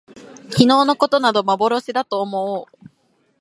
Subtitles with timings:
[0.17, 2.67] 昨日きのうのことなど幻まぼろしだと思おもおう